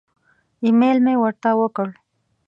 ایمیل 0.63 0.97
مې 1.05 1.13
ورته 1.21 1.49
وکړ. 1.59 1.87